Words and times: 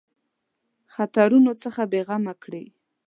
خطرونو 0.93 1.51
څخه 1.63 1.81
بېغمه 1.91 2.33
کړي. 2.43 2.63